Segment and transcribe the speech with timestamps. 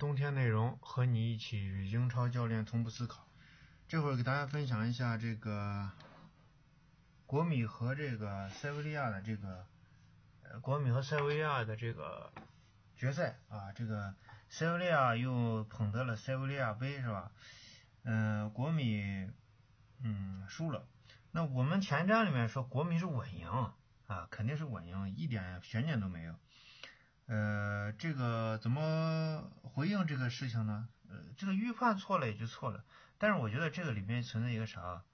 [0.00, 3.28] 冬天内容，和你一起与英超教练同步思考。
[3.86, 5.90] 这会儿给大家分享一下这个
[7.26, 9.66] 国米和这个塞维利亚的这个
[10.42, 12.32] 呃国米和塞维利亚的这个
[12.96, 14.14] 决赛啊，这个
[14.48, 17.30] 塞维利亚又捧得了塞维利亚杯是吧？
[18.04, 19.30] 嗯，国米
[20.02, 20.86] 嗯输了。
[21.30, 23.50] 那我们前瞻里面说国米是稳赢
[24.06, 26.34] 啊，肯定是稳赢，一点悬念都没有。
[27.32, 30.88] 呃，这个怎么回应这个事情呢？
[31.08, 32.82] 呃，这个预判错了也就错了，
[33.18, 35.04] 但是我觉得这个里面存在一个啥，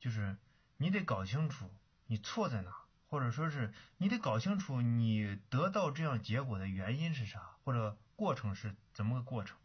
[0.00, 0.38] 就是
[0.78, 1.70] 你得搞清楚
[2.06, 2.72] 你错在哪，
[3.10, 9.58] 或者说是你得搞清楚你得到这样结果的原因是啥，或者过程是怎么个过程，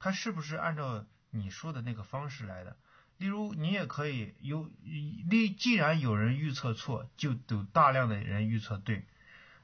[0.00, 2.76] 它是不是按照你说的那个方式来的？
[3.16, 9.06] 例如，你也可以有，例既然有人预测错，就有大量的人预测对，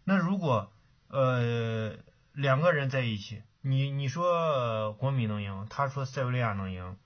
[0.04, 0.70] 那如果。
[1.16, 1.96] 呃，
[2.32, 6.96] 两个人在一起，你你说国米能赢，他说塞维利亚能赢，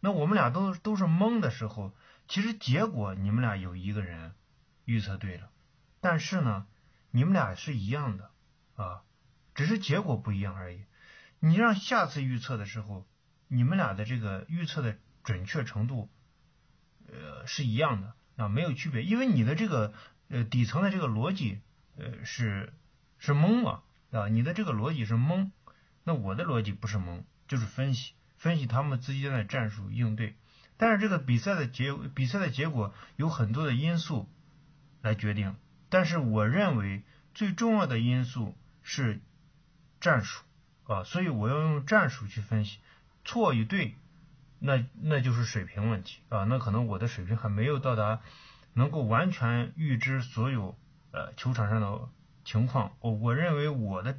[0.00, 1.94] 那我们俩都都是懵的时候，
[2.28, 4.34] 其实结果你们俩有一个人
[4.84, 5.48] 预测对了，
[6.02, 6.66] 但是呢，
[7.10, 8.30] 你们俩是一样的
[8.76, 9.04] 啊，
[9.54, 10.84] 只是结果不一样而已。
[11.38, 13.06] 你让下次预测的时候，
[13.48, 16.10] 你们俩的这个预测的准确程度，
[17.08, 19.94] 呃，是一样的啊，没有区别，因为你的这个
[20.28, 21.62] 呃底层的这个逻辑
[21.96, 22.74] 呃是。
[23.20, 25.50] 是懵啊，啊，你的这个逻辑是懵，
[26.04, 30.34] 那我的逻辑不是懵，就是分析，分析他们之间的战术应对。
[30.78, 34.26] 但是这个比赛的结比赛的结果有很多的因素
[35.02, 35.54] 来决定，
[35.90, 37.02] 但是我认为
[37.34, 39.20] 最重要的因素是
[40.00, 40.42] 战术
[40.84, 42.78] 啊，所以我要用战术去分析
[43.26, 43.96] 错与对，
[44.58, 48.20] 那那就是水平问题啊，那可能我的水平还没有到达
[48.72, 50.74] 能够完全预知所有
[51.12, 52.08] 呃球场上的。
[52.50, 54.18] 情况，我我认为我的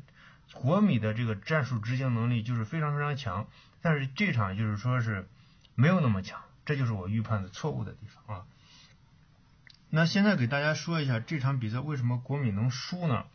[0.53, 3.49] 国米的这个战术执行能力就是非常非常强，
[3.81, 5.27] 但是这场就是说是
[5.75, 8.45] 没有那么强，这就是我预判的错误的地方啊。
[9.89, 13.25] 那现在给大家说一下这场比赛为什么国米能输呢？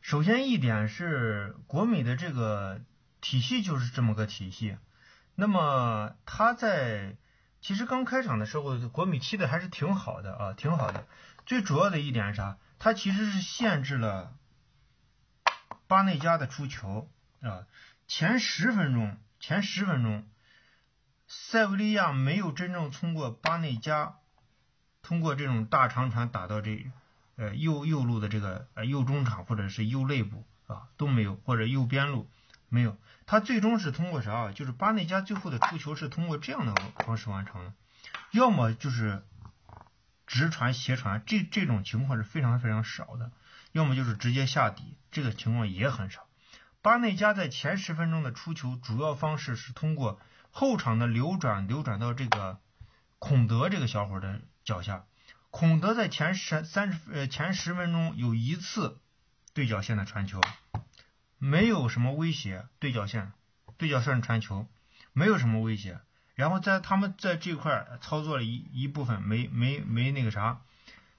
[0.00, 2.80] 首先一点是国米的这个
[3.20, 4.78] 体系就是这么个体系，
[5.36, 7.14] 那么他在
[7.60, 11.06] 其实刚开场的时候，国米踢的还是挺好的啊，挺好的。
[11.46, 12.56] 最主要的一点是啥？
[12.78, 14.36] 他其实是限制了
[15.86, 17.66] 巴内加的出球啊，
[18.06, 20.28] 前十分钟，前十分钟，
[21.26, 24.16] 塞维利亚没有真正通过巴内加，
[25.02, 26.86] 通过这种大长传打到这
[27.36, 32.28] 呃右右路的这个呃右中场或者是右肋部啊都没有，或者右边路
[32.68, 34.52] 没有，他最终是通过啥？
[34.52, 36.74] 就是巴内加最后的出球是通过这样的
[37.04, 37.72] 方式完成的，
[38.32, 39.24] 要么就是。
[40.26, 43.30] 直传斜传这这种情况是非常非常少的，
[43.72, 46.26] 要么就是直接下底，这个情况也很少。
[46.82, 50.20] 巴内加在前十分钟的出球主要方式是通过
[50.50, 52.58] 后场的流转，流转到这个
[53.18, 55.04] 孔德这个小伙的脚下。
[55.50, 59.00] 孔德在前十三十呃前十分钟有一次
[59.54, 60.40] 对角线的传球，
[61.38, 63.32] 没有什么威胁，对角线
[63.78, 64.68] 对角线传球
[65.12, 66.00] 没有什么威胁。
[66.34, 70.62] 然后在他们在这块操作了一一部分没没没那个啥，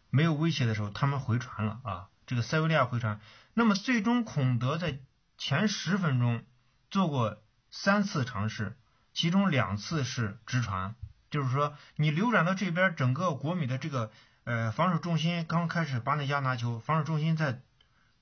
[0.09, 3.21] 没有威胁的时候，他们回传了啊，这个塞维利亚回传。
[3.53, 4.99] 那么最终孔德在
[5.37, 6.43] 前十分钟
[6.91, 7.37] 做过
[7.71, 8.75] 三次尝试，
[9.13, 10.95] 其中两次是直传，
[11.31, 14.11] 就是说你流转到这边，整个国米的这个
[14.43, 17.61] 呃防守重心刚开始巴内加拿球，防守重心在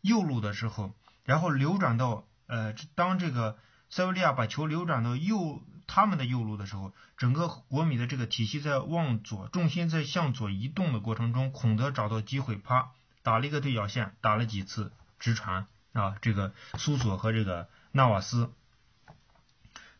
[0.01, 0.93] 右路的时候，
[1.25, 3.57] 然后流转到呃当这个
[3.89, 5.63] 塞维利亚把球流转到右。
[5.87, 18.51] 他们的右路的时候，整个国米的这个体系在往左，重心在向左移动的过程中，孔德找到机会，啪打了一个对角线，打了几次直传啊，这个苏索和这个纳瓦斯。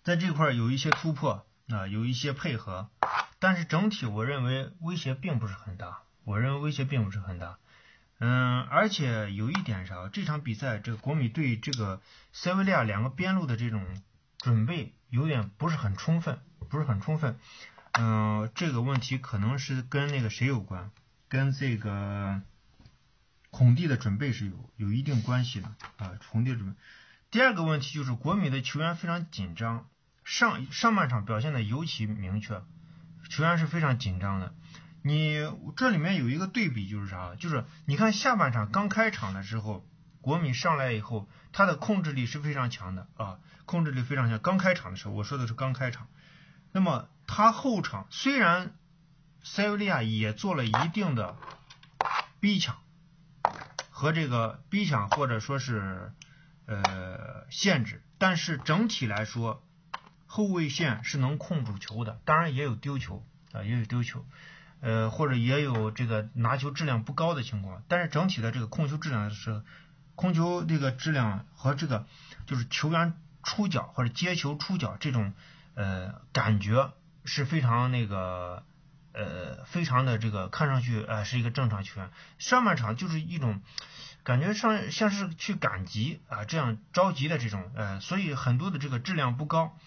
[0.04, 2.90] 在这块有一些突破啊，有一些配合，
[3.40, 7.58] 但是整体我认为威胁并不是很大，我认为威胁并不是很大，
[8.20, 12.02] 嗯，而且有一点啥，这场比赛这个国米对这个
[12.34, 14.02] 塞维利亚两个边路的这种
[14.44, 14.94] 准备。
[15.10, 17.38] 有点不是很充分，不是很充分，
[17.92, 20.90] 嗯，这个问题可能是跟那个谁有关，
[21.30, 22.42] 跟这个
[23.52, 25.68] 孔蒂的准备是有有一定关系的
[25.98, 26.76] 啊，孔蒂准备。
[27.30, 29.88] 第二个问题就是国米的球员非常紧张，
[30.24, 32.64] 上上半场表现的尤其明确，
[33.30, 34.56] 球员是非常紧张的。
[35.04, 35.38] 你
[35.78, 37.36] 这里面有一个对比就是啥？
[37.36, 39.86] 就是你看下半场刚开场的时候。
[40.24, 44.40] 国米上来以后，他的控制力是非常强的啊，控制力非常强。
[44.40, 46.08] 刚开场的时候，我说的是刚开场。
[46.72, 48.74] 那么他后场虽然
[49.44, 51.36] 塞维利亚也做了一定的
[52.40, 52.78] 逼抢
[53.92, 56.14] 和这个逼抢或者说是
[56.66, 59.62] 呃限制，但是整体来说，
[60.26, 64.26] 后卫线是能控住球的，当然也有丢球啊，也有丢球，
[64.82, 69.62] 呃或者也有这个拿球质量不高的情况，但是整体的这个控球质量是
[70.16, 72.06] 控球这个质量和这个
[72.46, 73.14] 就是球员
[73.44, 75.34] 出脚或者接球出脚这种
[75.76, 76.92] 呃感觉
[77.26, 78.64] 是非常那个。
[79.16, 83.62] 呃，非常的这个看上去呃是一个正常球员，上半场就是一种
[84.24, 89.78] 感觉上像是去赶集啊这样着急的这种呃，所以很多的这个质量不高，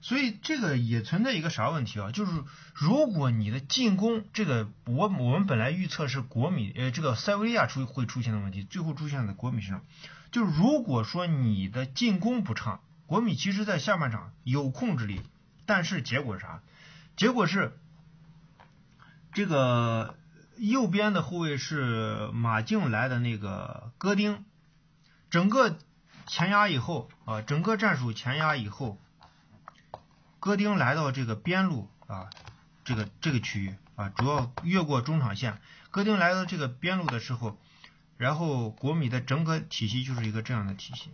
[0.00, 2.12] 所以这个也存在一个啥问题啊？
[2.12, 2.32] 就是
[2.74, 9.82] 如果你的进攻这个我我们本来预测是国米呃这个塞维利亚出会出现的问题，最后出现在国米身上，
[10.30, 15.20] 就如果说你的进攻不畅，国米其实在下半场有控制力，
[15.66, 16.62] 但是结果是啥？
[17.16, 17.72] 结果是。
[19.32, 20.16] 这个
[20.56, 24.46] 右边的后卫是马竞来的那个戈丁，
[25.28, 25.76] 整个
[26.26, 28.98] 前压以后啊，整个战术前压以后，
[30.40, 32.30] 戈丁来到这个边路啊，
[32.84, 35.60] 这个这个区域啊，主要越过中场线。
[35.90, 37.58] 戈丁来到这个边路的时候，
[38.16, 41.10] 然后国米的整个体系就是一个这样的体系，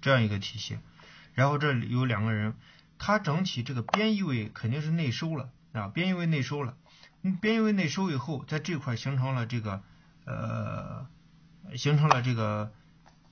[0.00, 0.78] 这样一个体系。
[1.34, 2.54] 然后这里有两个人。
[2.96, 6.76] 他整体这个边翼位肯定是内收了啊，边翼位内收了，
[7.40, 9.82] 边翼位内收以后，在这块形成了这个
[10.24, 11.06] 呃，
[11.76, 12.72] 形成了这个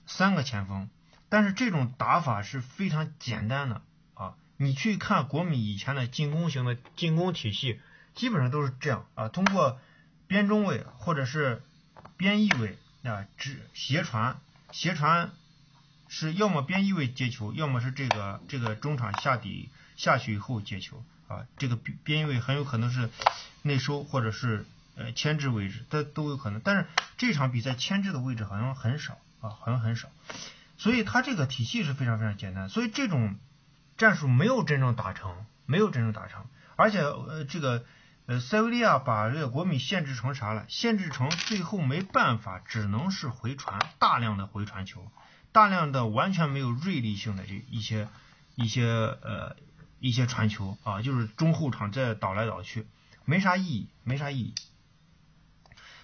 [0.04, 0.90] 三个前锋，
[1.32, 3.80] 但是这种打法是非常简单的
[4.12, 7.80] 啊，你去看国米以前的进攻型的进攻体系，
[8.14, 9.80] 基本上都是这样啊，通过
[10.26, 11.62] 边中卫或者是
[12.18, 14.38] 边翼位啊，直斜传
[14.72, 15.30] 斜传。
[16.14, 23.08] 是要么边翼位接球，要么是这个这个中场下底下去以后接球啊，这个边边翼位很有可能是
[23.62, 26.60] 内收或者是呃牵制位置，它都有可能。
[26.60, 26.86] 但是
[27.16, 30.10] 这场比赛牵制的位置好像很少啊，好像很少，
[30.76, 33.36] 所以它这个体系是非常非常简单，所以这种
[33.96, 36.46] 战术没有真正打成，没有真正打成，
[36.76, 37.84] 而且呃这个
[38.26, 40.64] 呃塞维利亚把这个国米限制成啥了？
[40.68, 45.10] 限制成最后没办法，只能是回传，大量的回传球。
[45.52, 48.08] 大量的完全没有锐利性的这一些
[48.54, 49.54] 一些呃
[50.00, 52.86] 一些传球啊，就是中后场在倒来倒去，
[53.26, 54.54] 没啥意义，没啥意义。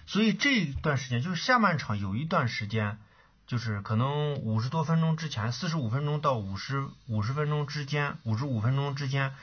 [0.05, 2.99] 所以这段时间就是下半场有一段时间，
[3.49, 9.33] 就是可能五十多分钟之前，四十五分钟到五十五十分钟之间，五十五分钟之间，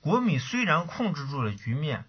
[0.00, 2.04] 国米虽然控制住了局面，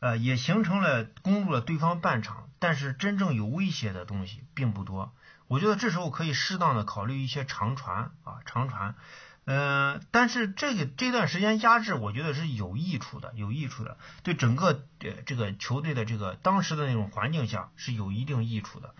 [0.00, 5.14] 呃，也形成了攻入了对方半场，但是真正有威胁的东西并不多。
[5.46, 8.96] 我觉得这时候可以适当的考虑一些长传啊，长传，
[9.44, 18.92] 嗯，但是这个这段时间压制，我觉得是有益处的，有益处的，对整个呃这个球队的这个当时的那种环境下是有一定益处的。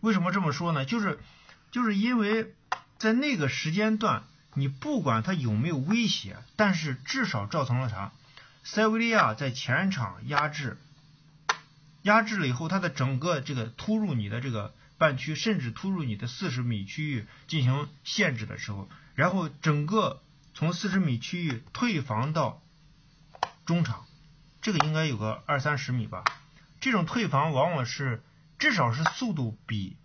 [0.00, 0.84] 为什么这么说呢？
[0.84, 1.18] 就是
[1.70, 2.54] 就是因为
[2.98, 4.22] 在那个时间段，
[4.54, 8.12] 你不管他有没有威胁，但是至少造成了啥？
[8.64, 10.76] 塞维利亚在前场压制，
[12.02, 14.74] 压制了以后，他的整个这个突入你的这个。
[14.98, 20.22] 半区甚至突入你的四十米区域进行限制的时候，然后整个
[20.54, 22.62] 从四十米区域退防到
[23.66, 24.06] 中场，
[24.62, 26.24] 这个应该有个二三十米吧。
[26.80, 28.22] 这种退防往往是
[28.58, 29.96] 至少是速度比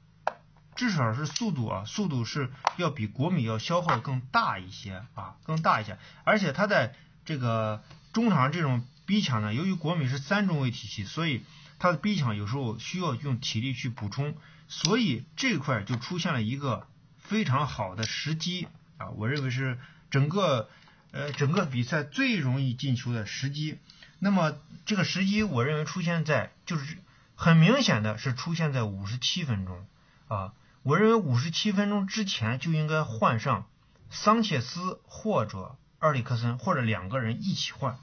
[0.76, 5.98] 至少是速度啊，速度是要比国米要消耗更大一些啊，更大一些。
[6.24, 11.44] 而且他在这个中场这种逼抢呢，由于国米是三中卫体系，所以
[11.78, 14.36] 他的逼抢有时候需要用体力去补充。
[14.70, 16.88] 所以这块就出现了一个
[17.20, 19.78] 非常好的时机啊，我认为是
[20.10, 20.70] 整个
[21.12, 23.78] 呃整个比赛最容易进球的时机。
[24.20, 24.56] 那么
[24.86, 26.98] 这个时机，我认为出现在就是
[27.42, 29.88] 很明显的是出现在五十七分钟
[30.28, 30.54] 啊。
[30.84, 33.66] 我认为五十七分钟之前就应该换上
[34.12, 37.98] 桑切斯或者埃里克森或者两个人一起换，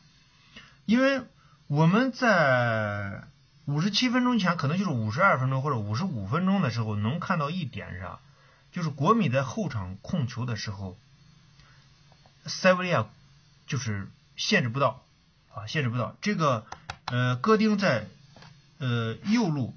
[0.86, 1.22] 因为
[1.68, 3.22] 我们在。
[3.66, 8.18] 五十七分钟前，可能就是五十二分钟或者五十五分钟的时候，能看到一点啥？
[8.72, 10.96] 就是国米在后场控球的时候，
[12.46, 13.06] 塞维利亚
[13.66, 15.02] 就是限制不到
[15.54, 16.16] 啊，限制不到。
[16.22, 16.64] 这个
[17.04, 18.06] 呃，戈丁在
[18.78, 19.76] 呃右路，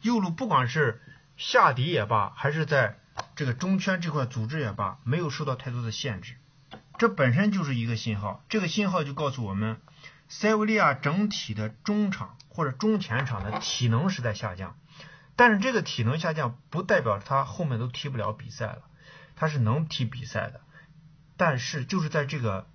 [0.00, 1.02] 右路不管是
[1.36, 2.98] 下底也罢，还是在
[3.34, 6.36] 这个中圈这块组织也罢，没有受到太多的限制。
[6.98, 9.80] 这本身就是一个信号，这个信号就告诉我们。
[10.28, 14.76] 塞维利亚整体的中场或者中前场的体能是在下降，
[15.36, 18.82] 但是这个体能下降不代表他后面都踢不了比赛了，
[19.36, 20.60] 他是能踢比赛的，
[21.36, 22.66] 但是就是在这个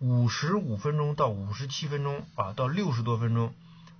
[0.00, 3.54] 五十五分钟到五十七分钟啊到六十多分钟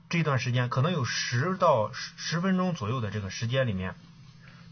[0.09, 3.95] 这段时间，可能有十到十十分钟左右的这个时间里面，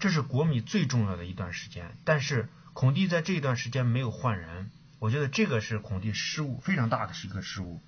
[0.00, 1.94] 这是国米最重要的一段时间。
[2.04, 7.80] 但是孔蒂在这一段时间没有换人，我觉得这个是孔蒂失误非常大的是一个失误。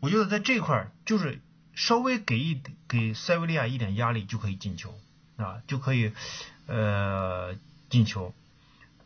[0.00, 1.40] 我觉得在这块儿就是
[1.74, 4.98] 稍微给一给塞维利亚一点压力就可以进球
[5.36, 6.12] 啊，就可以
[6.66, 7.54] 呃
[7.88, 8.34] 进球。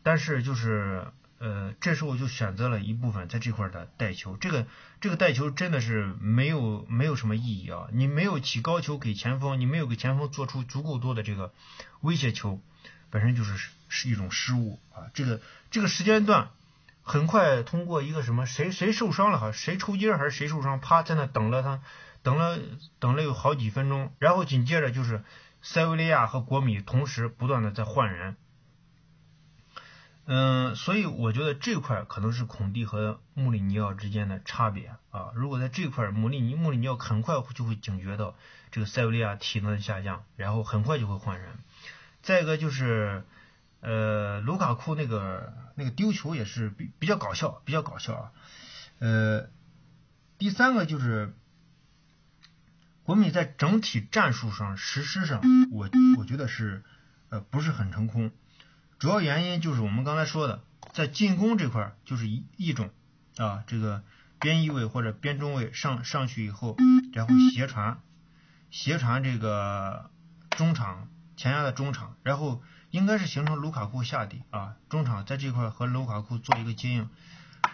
[0.03, 1.07] 但是就是
[1.39, 4.67] 呃，这时候就选择了一部分在这块的带球，这个
[5.01, 7.87] 这个带球真的是没有没有什么意义啊！
[7.93, 11.53] 你没有起高球给前锋，你没有给前锋做出足够多的这个
[12.01, 12.61] 威胁球，
[13.11, 15.11] 本身就是是一种失误啊！
[15.15, 15.41] 这个
[15.71, 16.51] 这个时间段
[17.03, 21.81] 很快通过一个什么谁谁受伤了哈，谁抽筋还是谁受伤，啪在那等了他
[22.25, 22.59] 等了
[22.99, 25.23] 等了有好几分钟，然后紧接着就是
[25.63, 28.37] 塞维利亚和国米同时不断的在换人。
[30.31, 35.31] 嗯，所以我觉得这块可能是孔蒂和穆里尼奥之间的差别啊。
[35.35, 38.37] 如果在这块，穆里尼穆里尼奥很快就会警觉到
[38.71, 41.49] 这个塞维利亚体能的下降，然后很快就会换人。
[42.21, 43.25] 再一个就是，
[43.81, 48.33] 呃，卢卡库那个那个丢球也是比比较搞笑，比较搞笑啊。
[48.99, 49.49] 呃，
[50.37, 51.35] 第三个就是
[53.03, 55.41] 国米在整体战术上实施上，
[55.73, 56.85] 我我觉得是
[57.31, 58.31] 呃不是很成功。
[58.99, 60.61] 主要原因就是我们刚才说的，
[60.93, 62.91] 在进攻这块就是一一种
[63.37, 64.03] 啊，这个
[64.41, 66.77] 边翼位或者边中卫上上去以后，
[67.13, 68.01] 然后斜传，
[68.71, 70.11] 斜传这个
[70.51, 77.09] 中场前压的中场，然后应该是形成卢卡库下底啊，中场在这块和卢卡库做一个接应，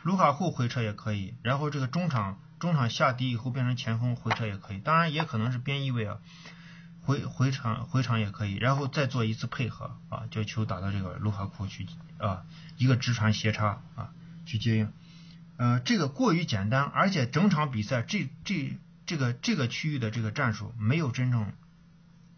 [0.03, 6.19] 卢卡库回撤也可以，然后这个中场中场下底以后变成前锋回撤也可以，当然也可能是边翼位啊。
[7.05, 12.47] 回回场回场也可以，然后再做一次配合啊，叫球打到这个卢卡库去啊，
[12.79, 14.11] 一个直传斜插啊
[14.47, 14.91] 去接应，
[15.59, 21.53] 呃，这个过于简单，而且整场比赛这这这个这个区域的这个战术没有真正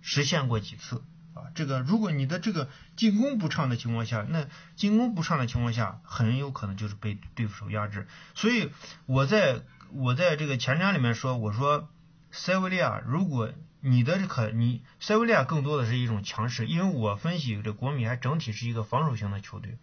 [0.03, 1.01] 实现过几次
[1.35, 1.47] 啊。
[1.55, 8.09] 这个如果你的这个进攻不畅的情况下，那进攻不畅的情况下，很有可能就是被对手压制。
[8.35, 8.73] 所以
[9.07, 11.89] 我在我在这个前瞻里面说，我说
[12.33, 13.53] 塞维利亚如果。
[13.89, 19.79] 你的这可你塞维利亚更多的是一种强势，因为我分析这国米还整体是一个防守型的球队。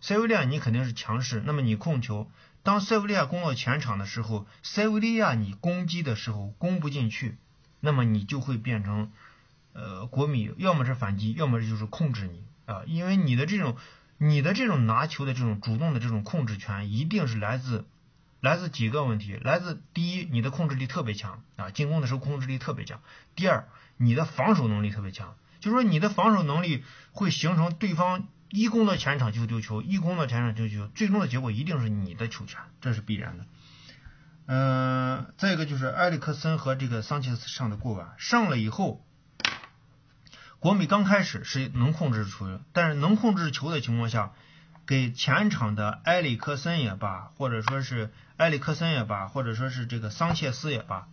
[0.00, 2.30] 塞维利亚你肯定是强势，那么你控球，
[2.62, 7.36] 当塞维利亚攻到前场的时候，塞维利亚你攻击的时候攻不进去，
[7.80, 9.12] 那么你就会变成
[9.74, 13.76] 呃国米要么是反击，要么就是控制你啊，因为你的这种
[14.16, 17.84] 你的这种拿球的这种主动的这种控制权一定是来自。
[18.44, 22.98] 来自几个问题，来自第一，你的控制力特别强啊，进攻的时候控制力特别强；
[23.34, 33.46] 第二，你的防守能力特别强，就是说你的防守能力会形成对方一攻到前场就丢球，一攻到前场就丢球，最终的结果一定是你的球权，这是必然的。
[34.44, 39.02] 嗯，再一个就是埃里克森和这个桑切斯上的过晚，上了以后，
[40.58, 44.34] 国米刚开始是能控制球，但是能控制球的情况下。
[44.86, 51.08] 给前场的埃里克森也罢，或者说是埃里克森也罢，或者说是这个桑切斯也罢，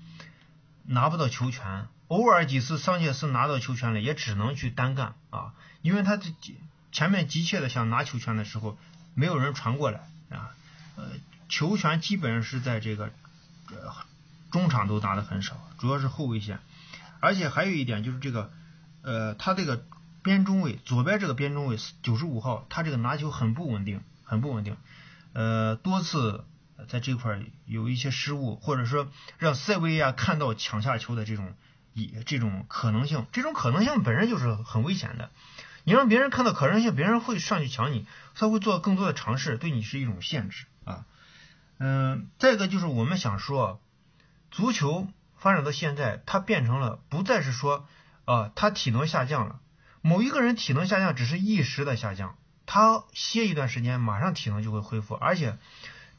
[0.84, 1.88] 拿不到球权。
[2.10, 6.30] 偶尔几次桑切斯拿到球权了，也只能去单干啊，因为他这
[6.92, 8.78] 前面急切的想拿球权的时候，
[9.14, 10.52] 没有人传过来啊。
[10.98, 11.06] 呃，
[11.48, 13.12] 球权基本上是在这个
[14.52, 16.60] 中场都拿的很少，主要是后卫线。
[17.22, 18.52] 而且还有一点就是这个，
[19.04, 19.86] 呃，他这个。
[20.24, 24.78] 边中卫左边这个边中卫九十五号，他这个拿球很不稳定，很不稳定，
[25.34, 26.46] 呃，多次
[26.88, 31.54] 在这块有一些失误，或者说让塞维利亚看到抢下球的这种
[31.94, 35.30] 以这种可能性，这种可能性本身就是很危险的。
[35.84, 41.06] 你让别人看到可能性，别人会上去抢你，他会做更多的尝试，对你是一种限制啊。
[41.80, 43.82] 嗯，再一个就是我们想说，
[44.52, 47.88] 足球发展到现在，它变成了不再是说
[48.26, 49.60] 啊，它体能下降了。
[50.02, 55.58] 某一个人体能下降只是一时的下降，他歇一段时间，马上体能就会恢复，而且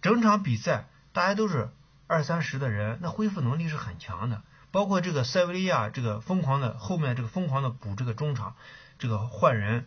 [0.01, 1.71] 整场比赛大家都是
[2.07, 4.43] 二三十的人，那恢复能力是很强的。
[4.71, 8.57] 包括这个塞维利亚这个疯狂的后面这个疯狂的补这个中场，
[8.99, 9.87] 这个换人，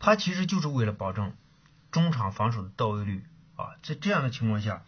[0.00, 1.32] 他其实就是为了保证
[1.92, 3.76] 中场防守的到位率啊。
[3.82, 4.82] 在这样的情况下，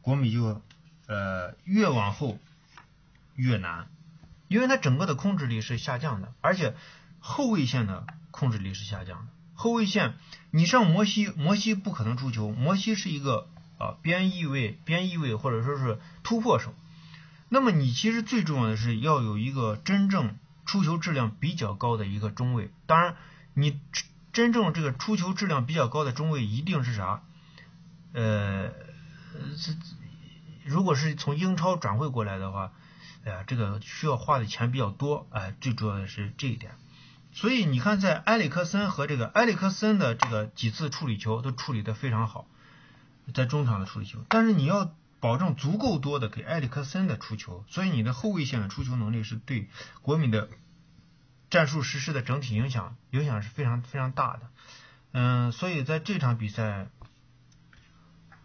[0.00, 0.60] 国米就
[1.06, 2.38] 呃越往后
[3.36, 3.88] 越难。
[4.48, 6.74] 因为它整个的控制力是下降的，而且
[7.20, 9.26] 后卫线的控制力是下降的。
[9.54, 10.14] 后卫线，
[10.50, 16.72] 你上摩西，摩西不可能出球，摩西是一个啊边翼位、边翼位或者说是突破手。
[17.48, 22.70] 那么你其实最重要的是要有一个真正出球质量比较高的一个中卫。
[22.86, 23.16] 当然，
[23.54, 23.78] 你
[24.32, 27.22] 真正这个出球质量比较高的中卫一定是啥？
[28.12, 28.70] 呃，
[30.64, 32.72] 如果是从英超转会过来的话。
[33.24, 36.72] 哎呀，这个需要花的钱比较多，哎，最主要的是这一点。
[37.32, 42.48] 所以你看，在埃里克森和这个埃里克森的这个几次处理球都处理的非常好，
[43.34, 49.68] 在中场的处理球，但是你要保证足够多的给埃里克森的出球，所以你的后卫线的出球能力是对
[50.00, 50.48] 国米的
[51.50, 54.48] 战术实施的整体影响影响是非常非常大的。
[55.12, 56.88] 嗯，所以在这场比赛，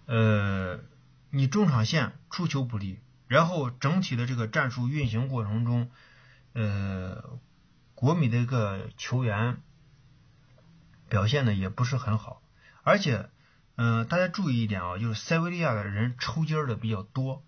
[0.06, 0.80] 呃，
[1.30, 5.90] 你中场线出球不利，然后整体的这个战术运行过程中，
[6.54, 7.40] 呃，
[7.96, 9.58] 国米的一个球员
[11.10, 12.42] 表现的也不是很好，
[12.84, 13.30] 而且，
[13.76, 17.44] 嗯，大家注意一点啊，就是塞维利亚的人抽筋儿的比较多，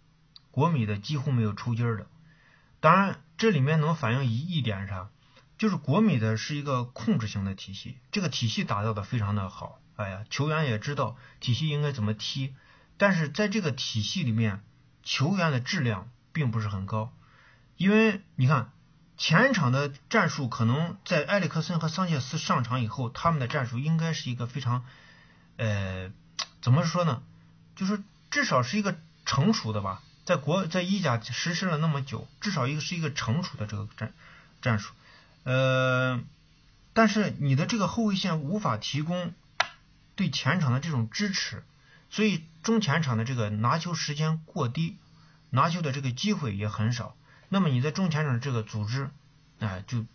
[0.52, 2.08] 国米的几乎没有抽筋儿的。
[2.80, 5.10] 当然，这里面能反映一一点啥？
[5.58, 12.54] 就是国米的是一个控制型的体系，这个体系打造的非常的好，哎呀，球员也知道体系应该怎么踢，
[12.98, 14.64] 但是在这个体系里面，
[15.06, 17.14] 球员的质量并不是很高，
[17.78, 18.72] 因为你看
[19.18, 24.84] 前场的战术可能在埃里克森和桑切斯上场以后，他们的战术应该是一个非常，
[25.56, 26.12] 呃，
[26.62, 27.24] 怎么说呢？
[27.76, 34.12] 就是至少是一个成熟的吧，在国在意甲实施了那么久，至少一个是一个成熟的这个战
[34.62, 34.94] 战术。
[35.44, 36.20] 呃，
[36.94, 39.34] 但是你的这个后卫线无法提供
[40.16, 41.64] 对前场的这种支持，
[42.16, 44.96] 所以中前场的这个拿球时间过低，
[45.50, 47.14] 拿球的这个机会也很少。
[47.50, 49.10] 那么你在中前场这个组织，
[49.60, 50.06] 哎，就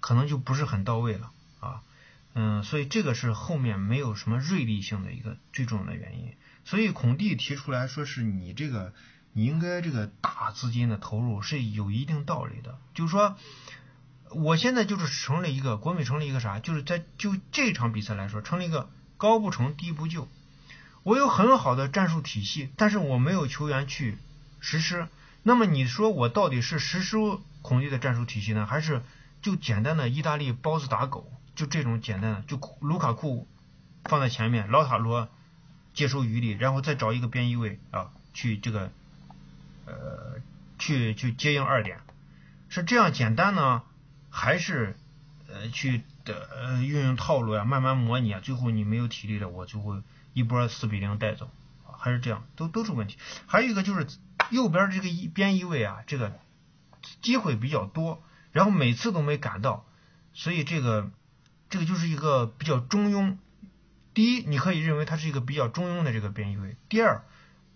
[0.00, 1.82] 可能就不是很到位了啊。
[2.32, 6.34] 嗯，所以这个是后面没有什么锐利性的一个最重要的原因。
[6.64, 8.94] 所以孔蒂提出来说是你这个
[9.34, 13.36] 你应该这个大资金的投入是有一定道理的，就是说。
[14.32, 16.60] 我现在就是成了一个国美，成了一个啥？
[16.60, 20.28] 就是在就这场比赛来说，成了一个高不成低不就。
[21.02, 24.18] 我有很好的战术体系，但是我没有球员去
[24.60, 25.08] 实施。
[25.42, 27.16] 那么你说我到底是实施
[27.62, 29.02] 孔蒂的战术体系呢，还是
[29.40, 31.30] 就简单的意大利包子打狗？
[31.54, 33.46] 就这种简单的，就卢卡库
[34.04, 35.28] 放在前面，老塔罗
[35.92, 38.90] 接收余力，然后再找一个边翼位啊，去这个
[39.86, 40.40] 呃
[40.78, 42.00] 去去接应二点，
[42.68, 43.82] 是这样简单呢？
[44.30, 44.96] 还是
[45.48, 50.00] 呃去的呃运用套路呀，慢慢模拟啊，最后你没有体力了，我就会
[50.32, 51.50] 一波四比零带走，
[51.98, 53.16] 还是这样，都都是问题。
[53.46, 54.06] 还有一个就是
[54.50, 56.38] 右边这个一边翼位啊，这个
[57.22, 59.84] 机会比较多，然后每次都没赶到，
[60.32, 61.10] 所以这个
[61.68, 63.36] 这个就是一个比较中庸。
[64.14, 67.22] 第一，你可以认为它是一个比较中庸的这个边翼位；第二，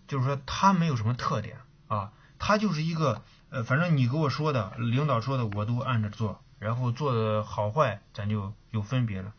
[0.07, 6.41] 就是说它没有什么特点啊，它就是一个呃，反正你给我说的，领导说的，我都按着做。
[6.57, 9.33] 然后做的好坏，咱就有分别了。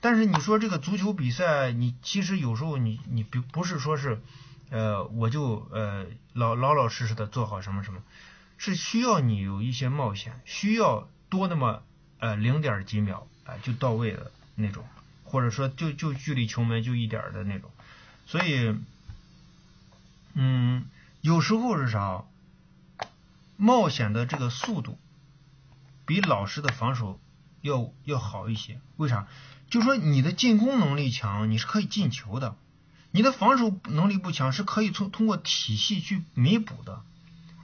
[0.00, 4.20] 但是你说这个足球比赛，你其实有时候你你不不是说是，
[4.70, 8.02] 呃，我就呃老老老实实的做好什么什么，
[8.58, 11.82] 是需要你有一些冒险，需要多那么
[12.18, 14.84] 呃零点几秒啊就到位的那种，
[15.24, 17.70] 或者说就就距离球门就一点的那种。
[18.26, 18.76] 所以，
[20.34, 20.84] 嗯，
[21.20, 22.24] 有时候是啥，
[23.56, 24.98] 冒险的这个速度。
[26.08, 27.18] 比老实的防守
[27.62, 29.26] 要要好一些，为啥？
[29.68, 32.54] 就说你的进攻能力强，你是可以进球的；
[33.10, 37.02] 你的防守能力不强，是可以从通过体系去弥补的。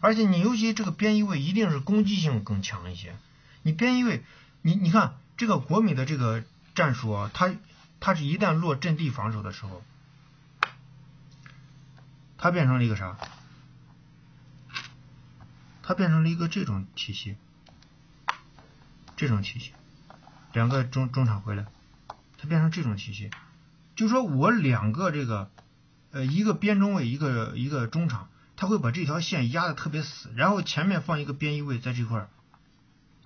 [0.00, 3.16] 而且你尤其这个边翼位一定是攻击性更强一些。
[3.62, 4.24] 你边翼位，
[4.62, 6.42] 你你看这个国米的这个
[6.74, 7.54] 战术啊，他
[8.00, 9.82] 他是一旦落阵地防守的时候，
[12.36, 13.16] 他变成了一个啥？
[15.84, 17.36] 他变成了一个这种体系。
[19.14, 19.72] 这种体系，
[20.52, 21.66] 两个中中场回来，
[22.42, 23.30] 它变成这种体系，
[23.94, 25.48] 就说我两个这个
[26.10, 32.28] 呃一个边中卫，一个一个中场，他会把这条线压的特别死，然后前面放一个边翼位在这块儿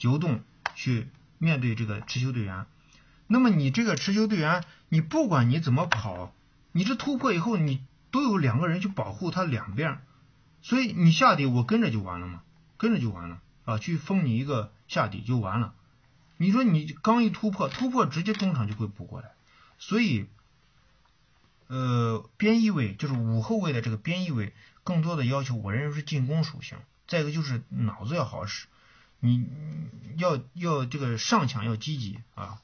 [0.01, 0.43] 游动
[0.75, 2.67] 去面对这个持球队员。
[3.27, 6.35] 那么你这个持球队员，你不管你怎么跑，
[6.73, 10.03] 你这突破以后，你都有两个人去保护他两边，
[10.61, 12.43] 所以你下底我跟着就完了嘛，
[12.77, 15.73] 跟着就完了啊，去封你一个下底就完了。
[16.39, 19.31] 你说你刚一突破，突破直接中场就会补过来，
[19.79, 20.27] 所以，
[21.69, 24.53] 呃，边翼位就是五后卫的这个边翼位，
[24.85, 26.77] 更多的要求我认为是进攻属性，
[27.09, 28.67] 再一个就是脑子要好使，
[29.21, 29.49] 你
[30.19, 32.61] 要要这个上抢要积极啊，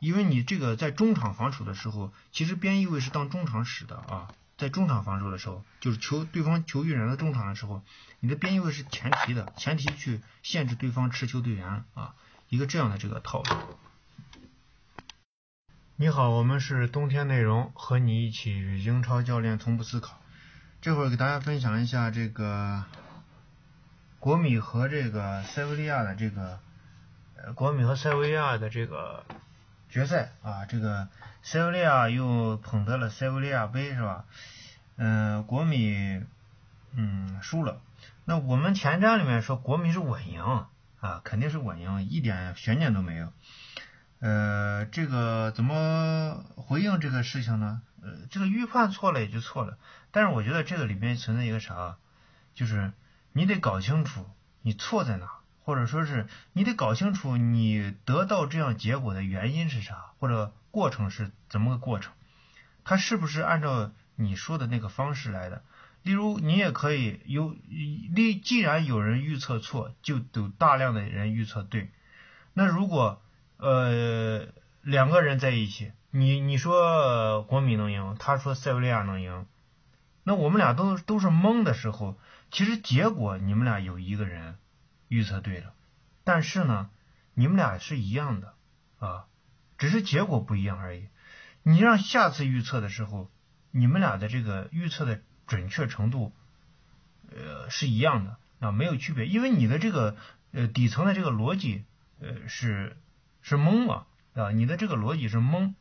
[0.00, 7.82] 因为你这个在中场防守的时候，其实边翼位是当中场使的啊，在中场防守的时候，就是球对方球运人的中场的时候，
[8.20, 12.14] 你的边翼位是前提的，前提去限制对方持球队员啊。
[12.54, 13.50] 一个这样的这个套路。
[15.96, 20.20] 你好，我们是冬天内容，和你一起与英超教练从不思考。
[20.80, 22.84] 这会儿给大家分享一下这个
[24.20, 26.60] 国米和这个塞维利亚的这个，
[27.36, 29.24] 呃，国米和塞维利亚的这个
[29.90, 31.08] 决赛啊，这个
[31.42, 34.26] 塞维利亚又捧得了塞维利亚杯是吧？
[34.94, 36.22] 嗯，国米
[36.92, 37.80] 嗯输了。
[38.24, 40.66] 那我们前瞻里面说国米是稳赢
[41.04, 43.30] 啊，肯定是稳赢，一点悬念都没有。
[44.20, 47.82] 呃，这个怎么回应这个事情呢？
[48.02, 49.76] 呃，这个预判错了也就错了，
[50.12, 51.98] 但是我觉得这个里面存在一个啥，
[52.54, 52.90] 就是
[53.34, 54.26] 你得搞清楚
[54.62, 55.28] 你错在哪，
[55.62, 62.14] 或者说是你得搞清楚你得到这样结果的原因是啥，或者过程是怎么个过程，
[62.82, 65.62] 它是不是按照你说的那个方式来的？
[66.04, 67.56] 例如，你也可以有，
[68.14, 71.90] 例既然有人预测错，就有大量的人预测对，
[72.52, 73.20] 那如果。
[73.56, 74.48] 呃，
[74.82, 79.46] 两个人在一起，你你说国米能赢，他说塞维利亚能赢，
[80.24, 82.18] 那我们俩都都是懵的时候，
[82.50, 84.58] 其实结果你们俩有一个人
[85.08, 85.72] 预测对了，
[86.24, 86.90] 但是呢，
[87.32, 88.54] 你们俩是一样的
[88.98, 89.26] 啊，
[89.78, 91.08] 只是结果不一样而已。
[91.62, 93.30] 你让下次预测的时候，
[93.70, 96.32] 你们俩的这个预测的准确程度，
[97.30, 100.16] 呃，是一样的啊，没有区别，因为你的这个
[100.52, 101.84] 呃底层的这个逻辑
[102.20, 102.96] 呃是。
[103.46, 104.52] 是蒙嘛啊？
[104.52, 105.74] 你的这个逻辑是蒙，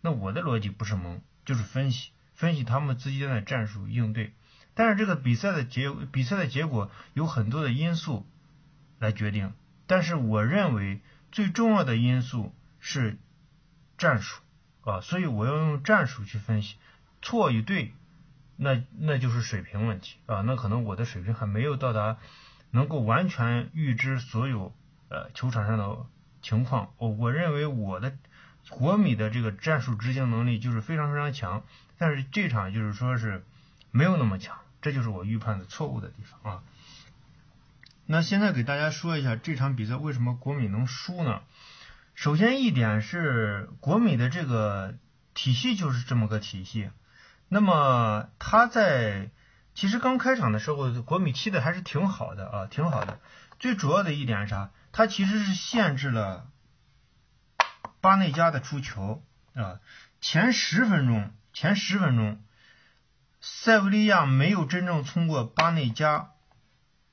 [0.00, 4.32] 那我的逻辑不是蒙，就是分析分析他们之间的战术应对。
[4.74, 8.24] 但是这个比赛的结比赛的结果有很多的因素
[9.00, 9.52] 来决定，
[9.88, 11.00] 但是我认为
[11.32, 13.18] 最重要的因素是
[13.96, 14.40] 战术
[14.82, 16.76] 啊，所以我要用战术去分析
[17.20, 17.92] 错与对，
[18.58, 22.18] 那那就是水平问题啊，那可能我的水平还没有到达
[22.70, 24.74] 能够完全预知所有
[25.08, 26.06] 呃球场上的。
[26.40, 28.16] 情况，我我认为我的
[28.70, 31.64] 国米的这个战术执行能力就是非常非常强，
[31.98, 33.44] 但是这场就是说是
[33.90, 36.62] 没有那么强，这就是我预判的错误的地方啊。
[38.06, 41.42] 那现在给大家说一下这场比赛为什么国米能输呢？
[42.14, 44.94] 首先一点是国米的这个
[45.34, 46.88] 体系就是这么个体系，
[47.48, 49.30] 那么他在
[49.74, 53.20] 其实刚开场的时候，国米踢的还是挺好的啊，挺好的。
[53.58, 54.70] 最主要的一点是啥？
[54.92, 56.46] 他其实是限制了
[58.00, 59.22] 巴内加的出球
[59.54, 59.80] 啊，
[60.20, 62.42] 前十分钟，前十分钟，
[63.40, 66.30] 塞维利亚没有真正通过巴内加，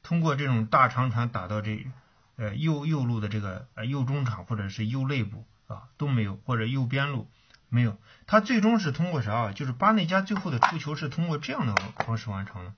[0.04, 1.88] 通过这种大长传打到这
[2.36, 7.30] 呃右右路的这个呃右中场或者是右肋部啊都没有，或者右边路
[7.76, 9.52] 没有，他最终是通过啥？
[9.52, 12.74] 就是巴内加最后的出球是通过这样的方式完成的，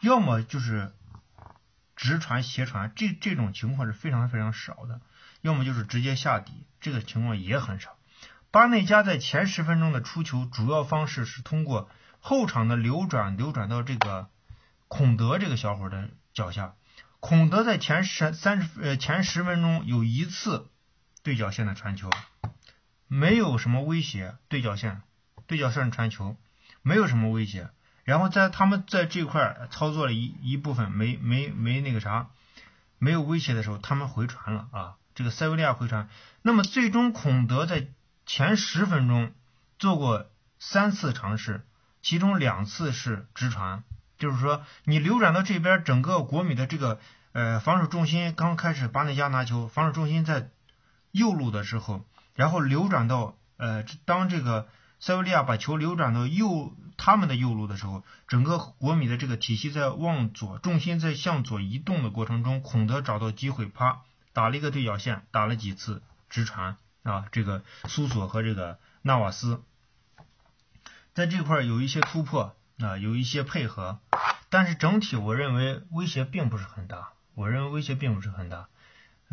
[0.00, 0.92] 要么就是。
[1.96, 5.00] 直传斜传，这这种情况是非常非常少的，
[5.42, 7.96] 要么就是直接下底，这个情况也很少。
[8.50, 14.28] 巴内加在前十分钟的出球主要方式是通过后场的流转，流转到这个
[14.88, 16.74] 孔德这个小伙的脚下。
[17.20, 20.66] 孔德在前十三十呃前十分钟有一次
[21.22, 22.10] 对角线的传球，
[23.08, 25.02] 没有什么威胁，对角线
[25.46, 26.36] 对角线传球
[26.82, 27.68] 没有什么威胁。
[28.04, 32.28] 然后在他们在这块操作了一一部分没没没那个啥，
[32.98, 36.08] 没有威胁的时候，他们回传了啊，这个塞维利亚回传。
[36.42, 37.86] 那么最终孔德在
[38.26, 39.32] 前十分钟
[39.78, 40.26] 做过
[40.58, 41.64] 三次尝试，
[42.02, 43.84] 其中两次是直传，
[44.18, 47.00] 就是说你流转到这边，整个国米的这个
[47.32, 50.50] 呃防守重心刚开始巴内加拿球，防守重心在
[51.10, 52.04] 右路的时候，
[52.34, 54.68] 然后流转到呃当这个。
[55.00, 64.00] 塞维利亚把球流转到右他们的右路的时候，整个国米的这个体系在往左，重心在向左移动的过程中，孔德找到机会，啪
[64.32, 69.62] 打了一个对角线，打了几次直传啊，这个苏索和这个纳瓦斯
[71.12, 74.00] 在这块有一些突破啊，有一些配合，
[74.48, 78.68] 但是整体我认为威胁并不是很大，我认为威胁并不是很大。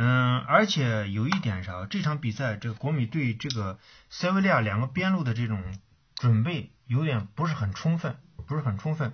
[0.04, 3.78] 嗯，而且有一点啥，这场比赛这个国米对这个
[4.10, 5.64] 塞维利亚两个边路的这种
[6.16, 8.16] 准备有点不是很充分，
[8.48, 9.14] 不是很充分。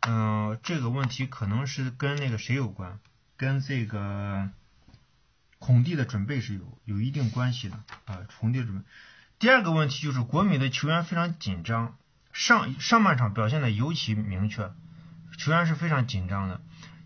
[0.00, 2.98] 嗯，这个问题可能是跟那个谁有关，
[3.36, 4.48] 跟这个
[5.58, 8.20] 孔蒂的准备是有有一定关系的啊。
[8.40, 8.84] 孔蒂准备。
[9.38, 11.94] 第二个问题就是国米的球员非常紧张，
[12.32, 14.72] 上上半场表现的尤其明确，
[15.36, 16.62] 球员是非常紧张的。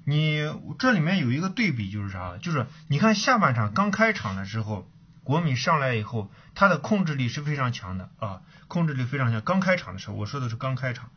[0.09, 0.39] 你
[0.79, 2.37] 这里面有一个对比，就是啥？
[2.39, 4.89] 就是你看下半场刚开场的时候，
[5.25, 9.41] 国米上来以后，他的控制力是非常强的啊，控制力非常强。
[9.43, 11.11] 刚开场的时候，我说的是刚开场。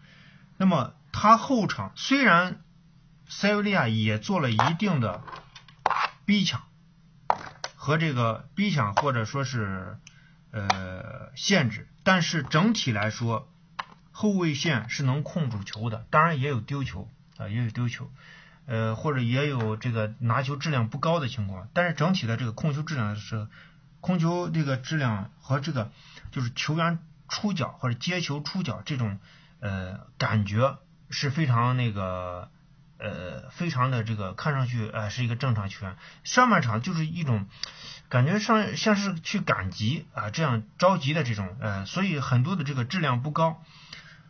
[0.58, 2.64] 那么他后场虽然
[3.28, 5.22] 塞维利亚也做了一定的
[6.26, 6.64] 逼抢
[7.76, 10.00] 和这个逼抢或者说是
[10.50, 13.48] 呃限制，但是整体来说，
[14.10, 18.12] 后卫线是能控住球的，当然也有丢球啊，也有丢球。
[18.70, 23.48] 呃或者也有这个拿球质量不高的情况，但是整体的这个控球质量是
[24.00, 25.92] 控球这个质量和这个
[26.32, 29.20] 就是球员出脚或者接球出脚这种
[29.60, 30.78] 呃感觉
[31.10, 32.50] 是非常那个
[33.00, 37.48] 呃非常的这个看上去呃是一个正常球员，上半场就是一种
[38.08, 43.64] 感觉上像是去赶集啊这样着急的这种呃，所以很多的这个质量不高。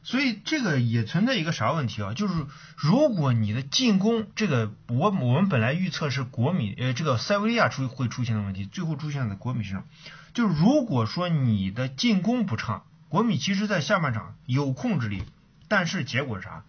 [0.01, 2.13] 所以这个也存在一个啥问题啊？
[2.13, 2.33] 就是
[2.77, 9.85] 如果你的进攻，这个我我们本来预测是国米呃这个塞维利亚出会出现的问题，最后出现在国米身上。
[10.33, 15.23] 就是如果说你的进攻不畅，国米其实在下半场有控制力，
[15.67, 16.63] 但是结果是啥？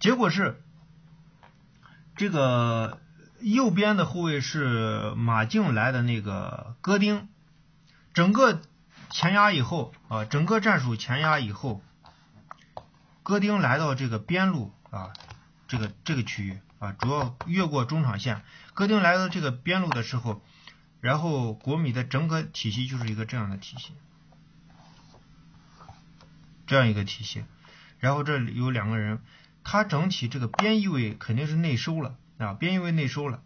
[0.00, 0.60] 结果是
[2.16, 2.98] 这个
[3.40, 7.28] 右边的后卫是马竞来的那个戈丁，
[8.14, 8.62] 整个
[9.10, 11.82] 前压以后啊，整个战术前压以后。
[13.30, 15.12] 戈丁来到这个边路啊，
[15.68, 18.42] 这个这个区域啊，主要越过中场线。
[18.74, 20.42] 戈丁来到这个边路的时候，
[21.00, 23.92] 然后国米的整个体系就是一个这样的体系，
[26.66, 27.44] 这样一个体系。
[28.00, 29.20] 然后这里有两个人，
[29.62, 33.44] 他整体这个边翼位肯定是内收了啊，边翼位内收了。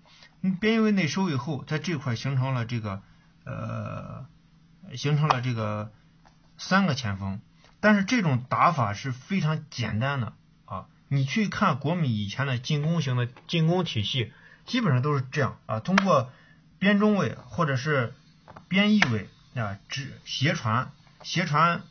[0.60, 3.02] 边翼位内收以后，在这块形成了这个
[3.44, 4.24] 呃，
[4.96, 5.92] 形成了这个
[6.56, 7.38] 三个前锋。
[7.84, 10.32] 但是这种打法是非常简单的
[10.64, 10.86] 啊！
[11.08, 14.32] 你去看国米以前的进攻型的进攻体系，
[14.64, 16.32] 基本上都是这样啊，通过
[16.78, 18.14] 边中卫或者是
[18.68, 20.92] 边翼位啊，直斜传，
[21.22, 21.82] 斜传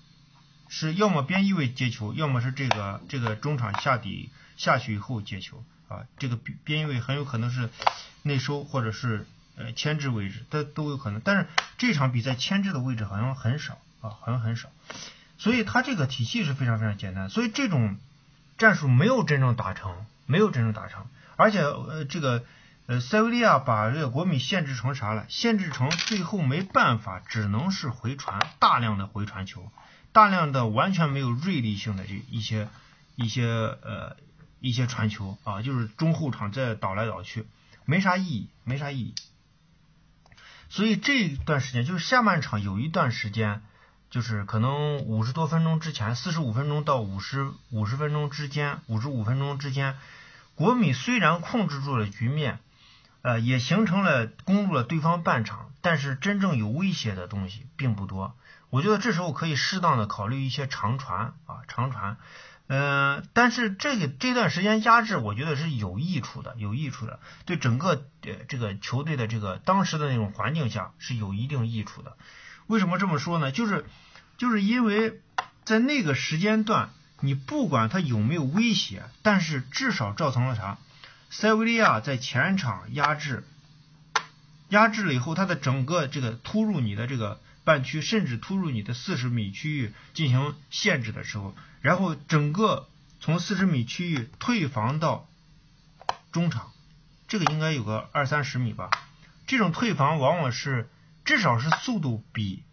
[0.68, 7.70] 是要么边翼位接球，要么是这个这个中场下底下去以后接球啊，这个边边翼位很有可能是
[8.24, 11.22] 内收或者是呃牵制位置，都都有可能。
[11.24, 14.72] 但是这场比赛牵制的位置好像很少啊，好像很少。
[15.38, 17.98] 所以他这个体系是非常非常简单，所以这种
[18.58, 22.46] 战术没有真正打成，没有真正打成，而且呃这个
[22.86, 25.26] 呃塞维利亚把这个国米限制成啥了？
[25.28, 29.70] 限制成最后没办法，只能是回传，大量的回传球，
[30.14, 32.70] 大量的完全没有锐利性的这一些
[33.16, 34.16] 一些呃
[34.62, 37.46] 一些传球啊，就是中后场在倒来倒去，
[37.84, 39.16] 没啥意义，没啥意义。
[40.70, 43.62] 所以这段时间就是下半场有一段时间。
[44.14, 49.98] 就是可能五十多分钟之前，四十五分钟到五十五十分钟之间，五十五分钟之间，
[50.54, 52.60] 国米虽然控制住了局面，
[53.24, 58.36] 呃，也形成了攻入了对方半场，但是真正有威胁的东西并不多。
[58.70, 62.18] 我觉得这时候可以适当的考虑一些长传啊，长传，
[62.68, 72.16] 嗯，但是这个这段时间压制，我觉得是有益处的，有益处的，对整个呃这个球队的这个当时的那种环境下是有一定益处的。
[72.68, 73.52] 为什么这么说呢？
[73.52, 73.86] 就是。
[74.36, 75.22] 就是因为
[75.64, 76.90] 在那个时间段，
[77.22, 80.80] 你不管他有没有威胁，但是至少造成了啥？
[81.30, 83.44] 塞维利亚在前场压制，
[84.70, 92.90] 压制了以后，他的整个这个突入你的这个半区，甚至突入你的四十米区域进行限制的时候，然后整个
[93.22, 95.30] 从四十米区域退防到
[96.32, 96.72] 中场，
[97.28, 98.90] 这个应该有个二三十米吧？
[99.46, 100.90] 这种退防往往是
[101.26, 102.64] 至少是速度比。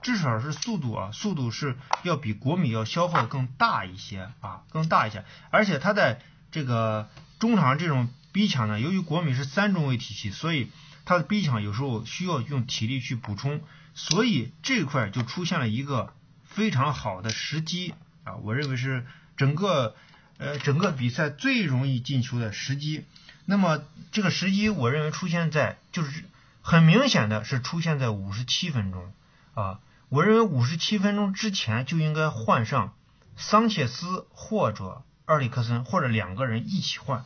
[0.00, 5.24] 至少是速度啊，速度是要比国米要消耗更大一些啊，更大一些。
[5.50, 6.20] 而且他在
[6.52, 7.10] 这个
[7.40, 10.70] 中场这种逼抢呢，由于国米是三中卫体系，所以
[11.04, 13.60] 他的逼抢有时候需要用体力去补充，
[13.94, 16.14] 所以这块就出现了一个
[16.44, 19.04] 非常好的时机啊，我认为是
[19.36, 19.96] 整个
[20.38, 23.04] 呃整个比赛最容易进球的时机。
[23.46, 26.24] 那么这个时机，我认为出现在就是
[26.68, 29.10] 很明显的是出现在五十七分钟
[29.54, 29.80] 啊。
[30.10, 32.92] 我认为五十七分钟之前就应该换上
[33.38, 37.24] 桑切斯或者埃里克森，或者两个人一起换，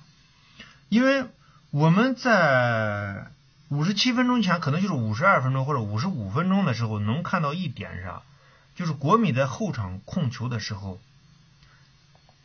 [0.88, 1.26] 因为
[1.70, 3.32] 我们在
[3.68, 8.22] 五十七分钟前，可能就是五十二分钟或者五十五分钟的时候，能看到一点啥？
[8.76, 11.00] 就是国米在后场控球的时候，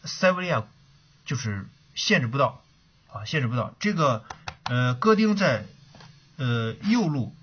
[0.03, 0.63] 塞维利亚
[1.25, 2.63] 就是限制不到
[3.13, 3.75] 啊，限制不到。
[3.79, 4.23] 这个
[4.63, 5.67] 呃，戈丁在
[6.37, 7.35] 呃右路，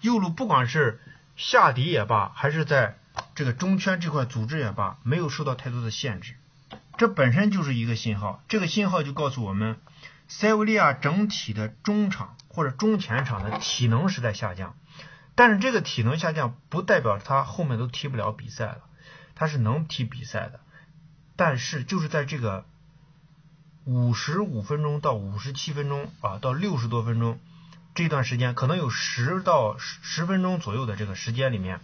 [0.00, 1.00] 右路不管是
[1.36, 2.98] 下底也罢，还是在
[3.34, 6.36] 这个中圈这块组织也罢，没有受到太多的限制，
[6.96, 8.42] 这本身就是一个信号。
[8.48, 9.78] 这个信号就告诉我们，
[10.28, 14.76] 塞维利亚整体的中场或者中前场的体能是在下降。
[15.34, 18.80] 但是这个体能下降不代表他后面都踢不了比赛了，
[19.34, 20.60] 他是能踢比赛的。
[21.36, 22.64] 但是就是在这个
[23.86, 27.38] 五十五分钟到五十七分钟啊，到六十多分钟。
[27.94, 31.80] 这段时间可能有十到十十分钟左右的这个时间里面，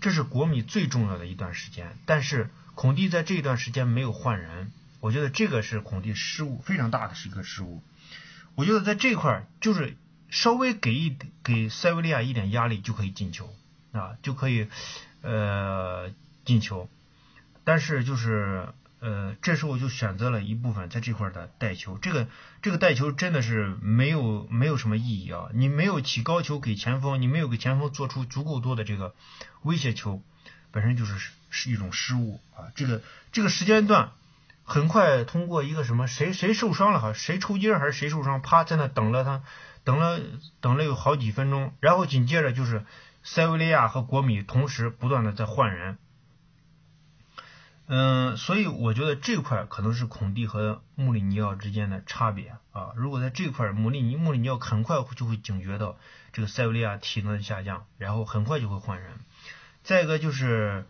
[0.00, 1.96] 这是国米最重要的一段时间。
[2.04, 7.80] 但是孔蒂在这一段时间没有换人我觉得这个是孔蒂失误非常大的是一个失误。
[8.56, 9.96] 我觉得在这块儿就是
[10.30, 13.48] 稍微给一给塞维利亚一点压力就可以进球
[13.92, 14.68] 啊，就可以
[15.22, 16.10] 呃
[16.44, 16.90] 进球。
[17.62, 18.68] 但是就是
[19.00, 22.28] 呃这时候就选择了一部分在这块的带球，这个
[22.62, 25.48] 这个带球真的是没有没有什么意义啊！
[25.54, 29.14] 你没有起高球给前锋，你没有给前锋做出足够多的这个
[29.62, 30.22] 威胁球，
[30.70, 32.70] 本身就是是一种失误啊！
[32.74, 34.12] 这个这个时间段。
[34.62, 39.42] 很快通过一个什么谁谁受伤了哈，谁抽筋还是谁受伤，啪在那等了他，
[39.82, 40.20] 等了
[40.60, 42.84] 等了有好几分钟，然后紧接着就是
[43.24, 45.98] 塞维利亚和国米同时不断的在换人，
[47.92, 52.92] 嗯，所以我觉得这块可能是孔蒂和穆里尼奥之间的差别啊。
[52.94, 55.98] 如果在这块穆里尼穆里尼奥很快就会警觉到
[56.32, 59.10] 这个塞维利亚体能下降，然后很快就会换人。
[59.82, 60.86] 再一个就是。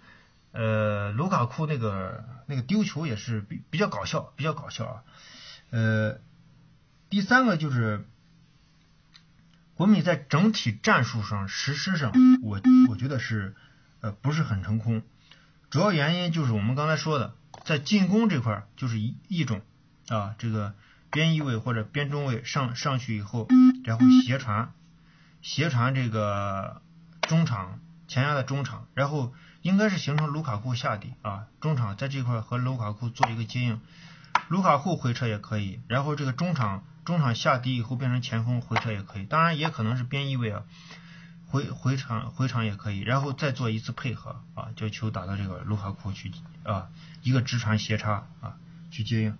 [0.53, 5.03] 呃，卢卡库那个那个丢球也是比比较搞笑，比较搞笑啊。
[5.71, 6.19] 呃，
[7.09, 8.05] 第三个就是
[9.77, 12.11] 国米在整体战术上实施上，
[12.43, 13.55] 我我觉得是
[14.01, 15.03] 呃不是很成功。
[15.71, 19.63] 主要原因就是我们刚才说的，在进攻这块就是一一种
[20.09, 20.75] 啊，这个
[21.11, 23.49] 边翼位或者边中卫上上去以后，
[23.85, 24.73] 然后斜传
[25.43, 26.83] 斜传这个
[27.23, 29.33] 中场前压的中场，然后。
[29.63, 33.79] 应该是形成卢卡库下底啊，中场在这块和卢卡库做一个接应，
[34.49, 40.63] 卢卡库回撤也可以，然后这个中场中场下底以后变成前锋回撤也可以，当然也可能是边翼位啊，
[41.51, 46.31] 回回场回场也可以，然后再做一次配合啊，叫球打到这个卢卡库去
[46.63, 46.89] 啊，
[47.23, 48.57] 一个直传斜插啊
[48.91, 49.37] 去接应，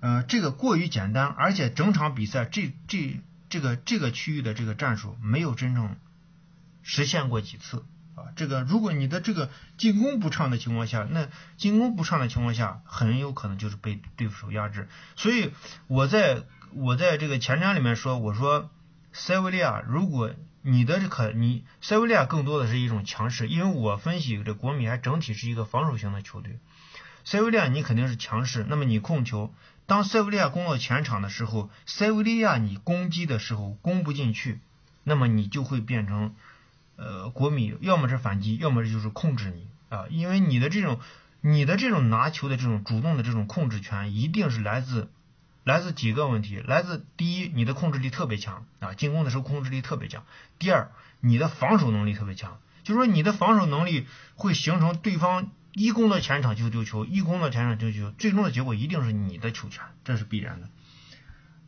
[0.00, 5.96] 呃，这个过于简单，而且整场比赛这这这个这个区域的这个战术没有真正
[6.82, 7.84] 实现过几次。
[8.14, 14.88] 啊，这个如果你的这个进攻不畅的情况下，那进攻不畅的情况下，很有可能就是被对手压制。
[15.14, 15.52] 所以
[15.86, 18.70] 我在我在这个前瞻里面说，我说
[19.12, 20.32] 塞维利亚，如果
[20.70, 26.58] 你的这可你塞维利亚更多的是一种强势，因为我分析这国米还整体是一个防守型的球队，
[27.24, 29.52] 塞维利亚你肯定是强势，那么你控球，
[29.86, 34.60] 当塞维利亚攻到前场的时候，塞维利亚你攻击的时候攻不进去，
[35.04, 36.34] 那么你就会变成。
[37.00, 40.98] 呃，国米要么是反击，要么就是控制你啊，因为你的这种
[41.40, 45.08] 你的这种拿球的这种主动的这种控制权，一定是来自
[45.64, 50.22] 来自几个问题，来自第一，你的控制力特别强啊，进攻的时候控制力特别强；
[50.58, 50.90] 第二，
[51.20, 60.68] 你的防守能力特别强，就是说你的防守能力会形成对方一攻到前场就丢球，一攻到前场就丢球，最终的结果一定是你的球权，这是必然的。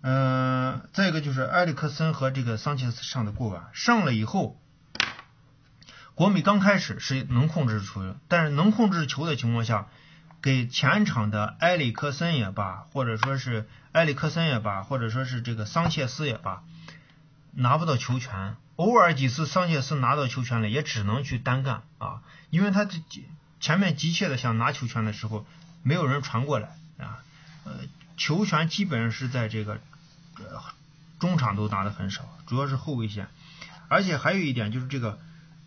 [0.03, 4.59] 嗯，再一个就是埃里克森和这个桑切斯上的过晚，上了以后。
[6.15, 9.89] 国米刚开始是能控制球，但是能控制球的情况下，
[10.43, 16.63] 给前场的埃里克森也罢，或者说是埃里克森也罢，或者说是这个桑切斯也罢，
[17.53, 18.57] 拿不到球权。
[18.77, 22.99] 偶尔几次桑切斯拿到球权了，也只能去单干啊，因为他这
[23.61, 25.45] 前面急切的想拿球权的时候，
[25.83, 27.23] 没有人传过来啊。
[27.65, 27.73] 呃，
[28.17, 29.81] 球权基本上是在这个
[31.19, 33.29] 中场都拿的很少，主要是后卫线。
[33.89, 35.19] 而且还有一点就是这个。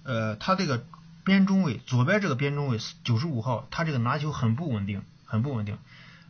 [0.05, 0.83] 呃，他这个
[1.23, 5.77] 边中卫左边这个边中卫九十五号，他这个拿球很不稳定，很不稳定。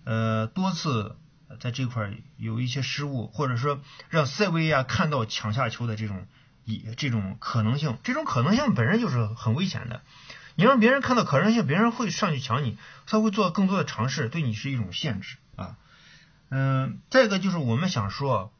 [0.04, 1.16] 呃，多次
[1.60, 6.28] 在这块有一些失误，或者说让塞维亚看到抢下球的这种
[6.66, 10.02] 以这种可能性，这种可能性本身就是很危险的。
[10.56, 15.78] 你让别人看到可能性，别人会上去抢你，他会做更多的尝试，对你是一种限制啊。
[16.50, 18.54] 嗯，再一个就是我们想说，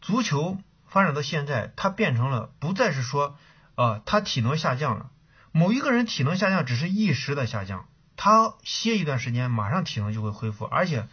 [0.00, 3.38] 足球发展到现在，它变成了不再是说。
[3.74, 5.10] 啊，他体能下降了。
[5.50, 10.66] 某一个人体能下降只是一时的下降，他歇一段时间，马上体能就会恢复。
[10.66, 11.08] 而且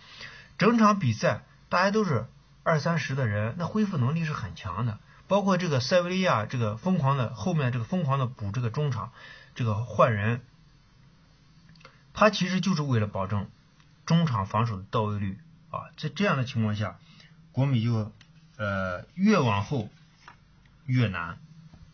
[0.60, 2.28] 整场比赛大家都是
[2.64, 5.00] 二三十的人，那恢复能力是很强的。
[5.28, 9.12] 包括这个塞维利亚这个疯狂的后面这个疯狂的补这个中场，
[9.56, 10.42] 这个换人，
[12.14, 13.50] 他其实就是为了保证
[14.06, 15.40] 中场防守的到位率
[15.72, 15.90] 啊。
[15.98, 17.00] 在这样的情况下，
[17.52, 18.12] 国米就
[18.58, 19.90] 呃越往后
[20.86, 21.40] 越难。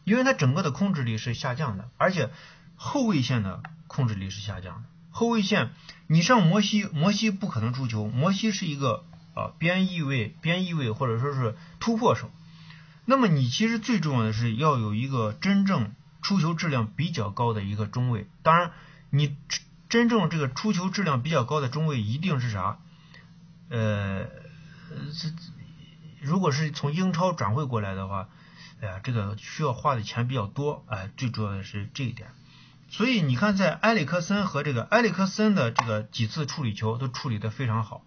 [0.06, 2.30] 因为他整个的控制力是下降的，而且
[2.76, 4.90] 后卫线的控制力是下降的。
[5.10, 5.72] 后卫线，
[6.08, 9.04] 你上摩西，摩西不可能出球，摩西是一个
[9.34, 12.30] 啊边翼位、边翼位或者说是突破手。
[13.06, 18.28] 那么你其实最重要的是要有一个真正出球质量比较高的一个中卫。
[18.44, 18.72] 当然，
[19.10, 19.36] 你
[19.90, 22.80] 真正这个出球质量比较高的中卫一定是啥？
[23.70, 24.26] 呃，
[25.14, 25.30] 这
[26.22, 28.30] 如果是从英超转会过来的话。
[28.82, 32.30] 哎呀，这个需要花的钱比较多，哎，最主要的是这一点。
[32.88, 38.06] 所以你看，在埃里克森和这个埃里克森的这个几次处理球都处理的非常好。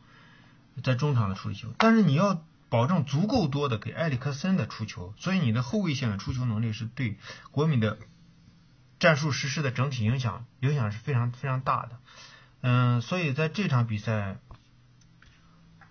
[0.85, 7.19] 在中场的处理球，但是你要保证足够多的给埃里克森的出球，所以你的后卫线的出球能力是对
[7.51, 7.99] 国米的
[9.01, 11.99] 战术实施的整体影响影响是非常非常大的。
[12.61, 14.39] 嗯，所以在这场比赛，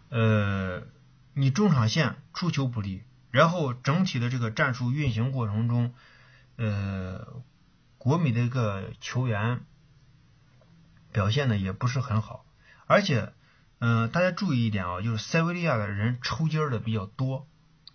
[0.07, 0.83] 呃，
[1.33, 5.93] 你中场线出球不利，然后整体的这个战术运行过程中，
[6.55, 7.27] 呃，
[7.97, 9.61] 国米的一个球员
[11.11, 12.45] 表现的也不是很好，
[12.85, 13.33] 而且。
[13.79, 17.47] 嗯，大家注意一点啊，就是塞维利亚的人抽筋儿的比较多，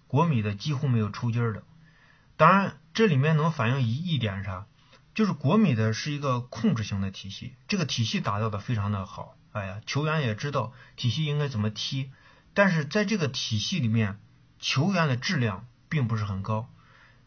[0.06, 1.64] 国米的几乎没有抽筋儿的。
[2.36, 4.66] 当然，这里面能反映一一点啥，
[5.12, 9.36] 就是国米的是一个控制型的体系，这个体系打造的非常的好。
[9.50, 12.12] 哎呀，球员也知道体系应该怎么踢，
[12.54, 14.20] 但是在这个体系里面，
[14.60, 16.70] 球员的质量并不是很高。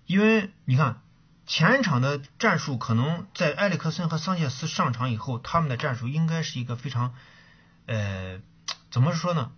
[0.06, 1.02] 因为你看
[1.48, 7.14] 前场的战术，可能在埃里克森和桑切斯上场以后，他们的战术应该是一个非常。
[7.86, 8.40] 呃，
[8.90, 9.52] 怎么说呢？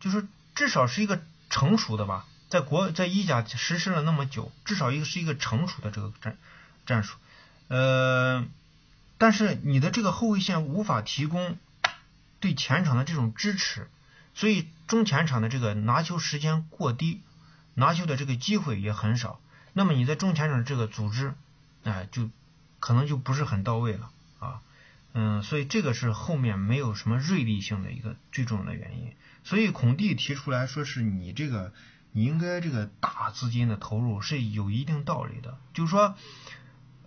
[0.00, 6.36] 就是至少是一个成熟的吧，在国在意甲实施了那么久，至少一个是一个成熟的这个战
[6.84, 7.16] 战术。
[7.68, 8.44] 呃，
[9.16, 11.56] 但是你的这个后卫线无法提供
[12.38, 13.88] 对前场的这种支持，
[14.34, 17.22] 所以中前场的这个拿球时间过低，
[17.72, 19.40] 拿球的这个机会也很少。
[19.72, 21.34] 那么你在中前场这个组织，
[21.84, 22.28] 哎，就
[22.80, 24.60] 可能就不是很到位了啊。
[25.12, 29.12] 嗯，所以这个是后面没有什么锐利性的一个最重要的原因。
[29.44, 31.72] 所以孔蒂提出来说是你这个
[32.12, 35.56] 你应该这个大资金的投入是有一定道理的。
[35.72, 36.14] 就是说，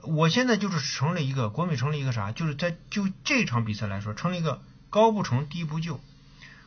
[0.01, 2.31] 我现在就是成了一个国美成了一个啥？
[2.31, 5.99] 就是在就这场比赛来说，成了一个高不成低不就。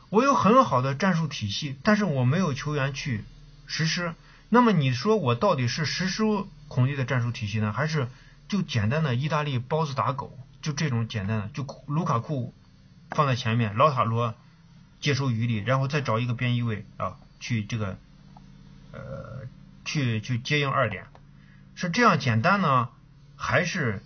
[0.09, 3.23] 我有很好的战术体系，但是我没有球员去
[3.65, 4.15] 实施。
[4.49, 6.23] 那么你说我到底是实施
[6.67, 8.07] 孔蒂的战术体系呢，还是
[8.47, 10.37] 就简单的意大利包子打狗？
[10.61, 12.53] 就这种简单的，就卢卡库
[13.11, 14.35] 放在前面，老塔罗
[14.99, 17.97] 接收余力，然后再找一个边翼位啊，去这个
[18.91, 19.47] 呃
[19.85, 21.05] 去去接应二点，
[21.75, 22.89] 是这样简单呢，
[23.35, 24.03] 还是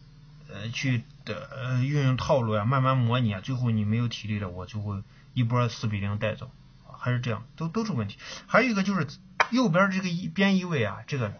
[0.49, 5.01] 呃去的呃运用套路呀，慢慢模拟啊，最后你没有体力了，我就会
[5.33, 6.51] 一波四比零带走，
[6.99, 8.17] 还是这样，都都是问题。
[8.45, 9.07] 还有一个就是
[9.51, 11.33] 右边这个一边翼位啊，这个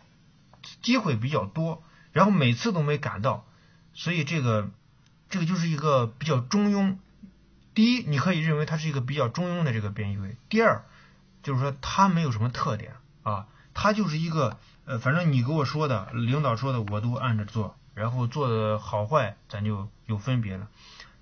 [0.83, 1.81] 机会比较多，
[2.11, 3.45] 然后每次都没赶到，
[3.93, 4.69] 所以这个。
[5.33, 6.97] 这个就是一个比较中庸。
[7.73, 10.35] 第一，你可以认为它是一个比较中庸的这个边翼位。
[10.49, 10.83] 第二，
[11.41, 20.67] 就是说它没有什么特点啊，它就是一个呃，反正你给我说的，领导说的我都按着做，然后做的好坏咱就有分别了。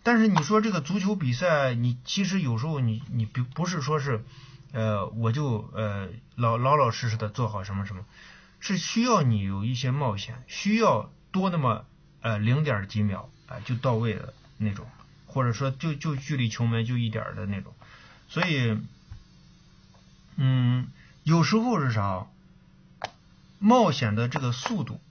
[0.01, 4.25] 但是你说这个足球比赛，你其实有时候你你不不是说是
[4.71, 8.05] 呃我就呃老老老实实的做好什么什么，
[8.59, 11.85] 是需要你有一些冒险，需要多那么
[12.21, 13.29] 呃零点几秒。
[13.49, 14.85] 啊，就到位的那种，
[15.25, 17.73] 或者说就就距离球门就一点的那种，
[18.27, 18.77] 所以，
[20.35, 20.87] 嗯，
[21.23, 22.27] 有时候是啥，
[23.57, 25.01] 冒险的这个速度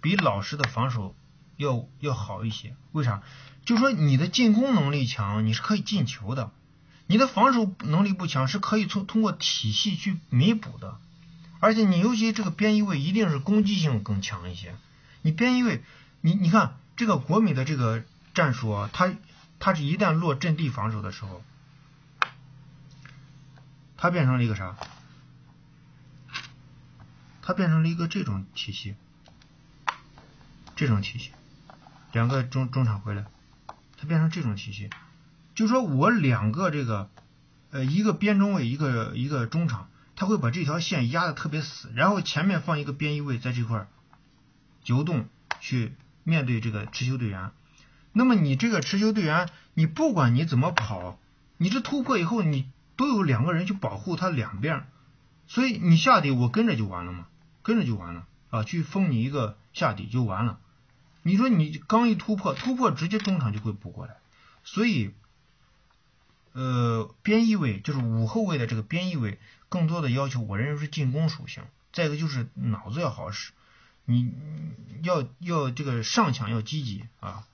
[0.00, 1.16] 比老实的防守
[1.56, 2.76] 要要好一些。
[2.92, 3.24] 为啥？
[3.64, 6.52] 就说你的进攻能力强，你是可以进球的；
[7.12, 10.96] 你的防守能力不强，是可以从通过体系去弥补的。
[11.60, 14.74] 而且你尤其这个边翼位一定是攻击性更强一些。
[15.20, 15.84] 你边翼位，
[16.22, 16.78] 你你看。
[16.94, 18.04] 这个国米的这个
[18.34, 19.12] 战术啊，他
[19.58, 21.42] 他是一旦落阵地防守的时候，
[23.96, 24.76] 他变成了一个啥？
[27.40, 28.94] 他变成了一个这种体系，
[30.76, 31.30] 这种体系，
[32.12, 33.24] 两个中中场回来，
[33.96, 34.90] 他变成这种体系，
[35.54, 37.10] 就说我两个这个
[37.70, 43.86] 呃一个边中卫，一个一个中场，他会把这条线压的特别死，然后前面放一个边翼位在这块
[44.84, 45.28] 游动
[45.60, 45.94] 去。
[46.24, 47.50] 面对这个持球队员，
[48.12, 51.18] 那么你这个持球队员，你不管你怎么跑，
[51.56, 54.86] 你这突破以后，你都有两个人去保护他两边，
[55.48, 57.26] 所以你下底我跟着就完了嘛，
[57.64, 60.60] 跟着就完了啊，去封你一个下底就完了。
[61.24, 64.14] 你说你刚一突破，突破直接中场就会补过来，
[64.62, 65.10] 所以，
[66.52, 69.38] 呃，边翼位就是五后卫的这个边翼位，
[69.68, 73.52] 更多的要求我认为是进攻属性，再一个就是脑子要好使。
[74.04, 74.32] 你
[75.02, 77.44] 要要这个上抢要积极啊，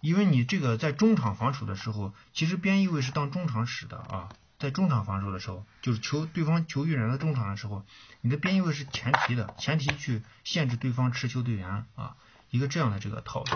[0.00, 4.28] 因为你这个在中场防守的时候，其实边翼位是当中场使的啊，
[4.58, 7.84] 在中场防守的时候，就是球对方球运转到中场的时候，
[8.20, 12.16] 你的边翼位是前提的，前提去限制对方持球队员啊，
[12.50, 13.50] 一个这样的这个套路。